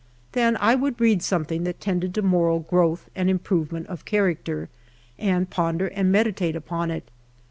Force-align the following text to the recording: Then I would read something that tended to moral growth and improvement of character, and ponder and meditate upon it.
Then 0.31 0.57
I 0.57 0.73
would 0.73 0.99
read 0.99 1.21
something 1.21 1.63
that 1.65 1.79
tended 1.79 2.15
to 2.15 2.23
moral 2.23 2.61
growth 2.61 3.07
and 3.15 3.29
improvement 3.29 3.85
of 3.85 4.03
character, 4.03 4.67
and 5.19 5.47
ponder 5.47 5.89
and 5.89 6.11
meditate 6.11 6.55
upon 6.55 6.89
it. 6.89 7.11